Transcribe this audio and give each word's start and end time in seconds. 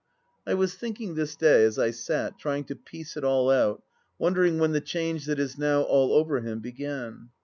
I 0.47 0.55
was 0.55 0.73
thinking 0.73 1.13
this 1.13 1.35
day 1.35 1.63
as 1.63 1.77
I 1.77 1.91
sat, 1.91 2.39
trying 2.39 2.63
to 2.63 2.75
piece 2.75 3.15
it 3.17 3.23
all 3.23 3.51
out, 3.51 3.83
wondering 4.17 4.57
when 4.57 4.71
the 4.71 4.81
change 4.81 5.27
that 5.27 5.39
is 5.39 5.59
now 5.59 5.83
all 5.83 6.13
over 6.13 6.39
him 6.41 6.57
began 6.59 7.29